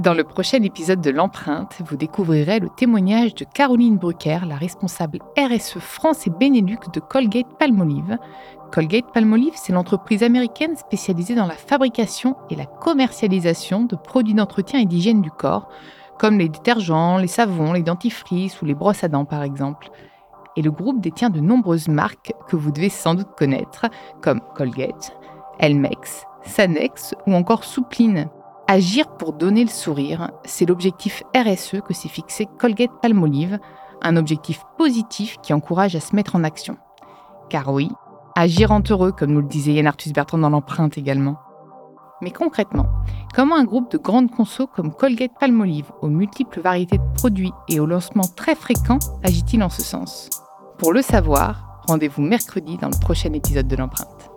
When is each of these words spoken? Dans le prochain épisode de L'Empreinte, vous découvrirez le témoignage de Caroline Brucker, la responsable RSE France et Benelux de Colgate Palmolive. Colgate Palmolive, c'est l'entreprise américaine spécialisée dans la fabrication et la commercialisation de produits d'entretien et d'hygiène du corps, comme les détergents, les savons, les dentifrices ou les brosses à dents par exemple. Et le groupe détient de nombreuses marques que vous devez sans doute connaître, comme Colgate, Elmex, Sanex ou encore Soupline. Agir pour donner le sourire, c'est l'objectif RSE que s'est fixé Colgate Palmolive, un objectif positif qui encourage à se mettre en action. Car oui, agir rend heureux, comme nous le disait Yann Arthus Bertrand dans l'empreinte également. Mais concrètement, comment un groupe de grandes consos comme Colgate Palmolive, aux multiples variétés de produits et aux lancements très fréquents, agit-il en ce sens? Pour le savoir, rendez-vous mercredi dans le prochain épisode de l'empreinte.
Dans 0.00 0.14
le 0.14 0.24
prochain 0.24 0.62
épisode 0.62 1.02
de 1.02 1.10
L'Empreinte, 1.10 1.82
vous 1.86 1.98
découvrirez 1.98 2.58
le 2.58 2.70
témoignage 2.70 3.34
de 3.34 3.44
Caroline 3.44 3.98
Brucker, 3.98 4.38
la 4.48 4.56
responsable 4.56 5.18
RSE 5.36 5.78
France 5.78 6.26
et 6.26 6.30
Benelux 6.30 6.78
de 6.90 7.00
Colgate 7.00 7.58
Palmolive. 7.58 8.16
Colgate 8.72 9.12
Palmolive, 9.12 9.52
c'est 9.56 9.74
l'entreprise 9.74 10.22
américaine 10.22 10.74
spécialisée 10.74 11.34
dans 11.34 11.46
la 11.46 11.52
fabrication 11.52 12.34
et 12.48 12.56
la 12.56 12.64
commercialisation 12.64 13.82
de 13.82 13.94
produits 13.94 14.32
d'entretien 14.32 14.80
et 14.80 14.86
d'hygiène 14.86 15.20
du 15.20 15.30
corps, 15.30 15.68
comme 16.18 16.38
les 16.38 16.48
détergents, 16.48 17.18
les 17.18 17.26
savons, 17.26 17.74
les 17.74 17.82
dentifrices 17.82 18.62
ou 18.62 18.64
les 18.64 18.74
brosses 18.74 19.04
à 19.04 19.08
dents 19.08 19.26
par 19.26 19.42
exemple. 19.42 19.90
Et 20.56 20.62
le 20.62 20.70
groupe 20.70 21.02
détient 21.02 21.28
de 21.28 21.40
nombreuses 21.40 21.88
marques 21.88 22.32
que 22.48 22.56
vous 22.56 22.72
devez 22.72 22.88
sans 22.88 23.14
doute 23.14 23.36
connaître, 23.36 23.84
comme 24.22 24.40
Colgate, 24.54 25.14
Elmex, 25.58 26.24
Sanex 26.46 27.14
ou 27.26 27.34
encore 27.34 27.64
Soupline. 27.64 28.30
Agir 28.72 29.08
pour 29.16 29.32
donner 29.32 29.64
le 29.64 29.68
sourire, 29.68 30.30
c'est 30.44 30.64
l'objectif 30.64 31.24
RSE 31.34 31.80
que 31.84 31.92
s'est 31.92 32.08
fixé 32.08 32.46
Colgate 32.56 33.00
Palmolive, 33.02 33.58
un 34.00 34.16
objectif 34.16 34.62
positif 34.78 35.38
qui 35.42 35.52
encourage 35.52 35.96
à 35.96 36.00
se 36.00 36.14
mettre 36.14 36.36
en 36.36 36.44
action. 36.44 36.76
Car 37.48 37.72
oui, 37.72 37.90
agir 38.36 38.68
rend 38.68 38.80
heureux, 38.88 39.10
comme 39.10 39.32
nous 39.32 39.40
le 39.40 39.48
disait 39.48 39.72
Yann 39.72 39.88
Arthus 39.88 40.12
Bertrand 40.12 40.38
dans 40.38 40.50
l'empreinte 40.50 40.96
également. 40.96 41.36
Mais 42.22 42.30
concrètement, 42.30 42.86
comment 43.34 43.56
un 43.56 43.64
groupe 43.64 43.90
de 43.90 43.98
grandes 43.98 44.30
consos 44.30 44.68
comme 44.68 44.94
Colgate 44.94 45.36
Palmolive, 45.40 45.90
aux 46.00 46.06
multiples 46.06 46.60
variétés 46.60 46.98
de 46.98 47.12
produits 47.16 47.52
et 47.66 47.80
aux 47.80 47.86
lancements 47.86 48.30
très 48.36 48.54
fréquents, 48.54 49.00
agit-il 49.24 49.64
en 49.64 49.68
ce 49.68 49.82
sens? 49.82 50.30
Pour 50.78 50.92
le 50.92 51.02
savoir, 51.02 51.82
rendez-vous 51.88 52.22
mercredi 52.22 52.76
dans 52.76 52.90
le 52.90 53.00
prochain 53.00 53.32
épisode 53.32 53.66
de 53.66 53.74
l'empreinte. 53.74 54.29